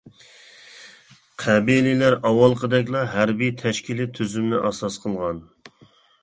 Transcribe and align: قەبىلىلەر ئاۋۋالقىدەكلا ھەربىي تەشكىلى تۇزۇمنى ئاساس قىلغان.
قەبىلىلەر 1.43 2.17
ئاۋۋالقىدەكلا 2.29 3.03
ھەربىي 3.13 3.53
تەشكىلى 3.61 4.09
تۇزۇمنى 4.17 4.63
ئاساس 4.71 4.99
قىلغان. 5.05 5.45